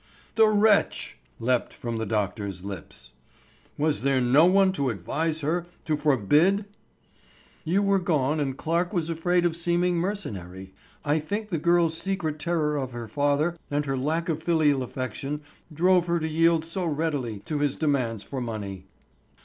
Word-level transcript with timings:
"The 0.33 0.47
wretch!" 0.47 1.15
leapt 1.39 1.71
from 1.75 1.99
the 1.99 2.07
doctor's 2.07 2.63
lips. 2.63 3.13
"Was 3.77 4.01
there 4.01 4.19
no 4.19 4.47
one 4.47 4.71
to 4.71 4.89
advise 4.89 5.41
her, 5.41 5.67
to 5.85 5.95
forbid——" 5.95 6.65
"You 7.63 7.83
were 7.83 7.99
gone 7.99 8.39
and 8.39 8.57
Clarke 8.57 8.93
was 8.95 9.11
afraid 9.11 9.45
of 9.45 9.55
seeming 9.55 9.97
mercenary. 9.97 10.73
I 11.05 11.19
think 11.19 11.51
the 11.51 11.59
girl's 11.59 11.95
secret 11.95 12.39
terror 12.39 12.77
of 12.77 12.93
her 12.93 13.07
father 13.07 13.55
and 13.69 13.85
her 13.85 13.95
lack 13.95 14.27
of 14.27 14.41
filial 14.41 14.81
affection 14.81 15.41
drove 15.71 16.07
her 16.07 16.19
to 16.19 16.27
yield 16.27 16.65
so 16.65 16.83
readily 16.83 17.41
to 17.45 17.59
his 17.59 17.75
demands 17.77 18.23
for 18.23 18.41
money." 18.41 18.87